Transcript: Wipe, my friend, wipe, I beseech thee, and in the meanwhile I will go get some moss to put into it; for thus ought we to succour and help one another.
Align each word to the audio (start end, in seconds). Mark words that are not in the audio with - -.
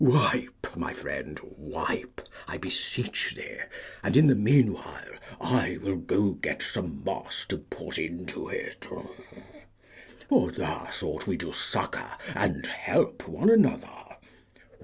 Wipe, 0.03 0.75
my 0.75 0.93
friend, 0.93 1.39
wipe, 1.43 2.21
I 2.47 2.57
beseech 2.57 3.35
thee, 3.35 3.59
and 4.01 4.17
in 4.17 4.25
the 4.25 4.33
meanwhile 4.33 5.11
I 5.39 5.77
will 5.79 5.97
go 5.97 6.31
get 6.31 6.63
some 6.63 7.03
moss 7.03 7.45
to 7.49 7.59
put 7.59 7.99
into 7.99 8.49
it; 8.49 8.87
for 10.29 10.51
thus 10.51 11.03
ought 11.03 11.27
we 11.27 11.37
to 11.37 11.53
succour 11.53 12.13
and 12.33 12.65
help 12.65 13.27
one 13.27 13.51
another. 13.51 14.17